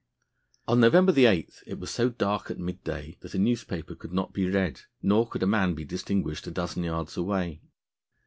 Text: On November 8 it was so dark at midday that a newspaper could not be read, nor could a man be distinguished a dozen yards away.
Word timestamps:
On 0.67 0.79
November 0.79 1.13
8 1.15 1.61
it 1.67 1.77
was 1.79 1.91
so 1.91 2.09
dark 2.09 2.49
at 2.49 2.57
midday 2.57 3.17
that 3.21 3.35
a 3.35 3.37
newspaper 3.37 3.93
could 3.93 4.11
not 4.11 4.33
be 4.33 4.49
read, 4.49 4.81
nor 5.03 5.27
could 5.29 5.43
a 5.43 5.45
man 5.45 5.75
be 5.75 5.85
distinguished 5.85 6.47
a 6.47 6.51
dozen 6.51 6.83
yards 6.83 7.17
away. 7.17 7.61